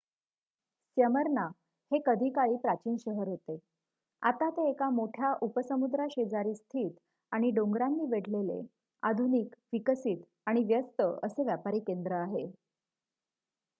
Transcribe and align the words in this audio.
Smyrna 0.97 1.41
हे 1.91 1.97
कधी 2.05 2.29
काळी 2.29 2.55
प्राचीन 2.57 2.95
शहर 2.97 3.27
होते 3.27 3.57
आता 4.21 4.49
ते 4.49 4.67
एका 4.69 4.89
मोठ्या 4.89 5.33
उपसमुद्राशेजारी 5.41 6.53
स्थित 6.55 6.91
आणि 7.31 7.51
डोंगरांनी 7.51 8.05
वेढलेले 8.11 8.59
आधुनिक 9.03 9.53
विकसित 9.73 10.23
आणि 10.47 10.63
व्यस्त 10.65 11.01
असे 11.23 11.43
व्यापारी 11.43 11.79
केंद्र 11.79 12.15
आहे 12.15 12.45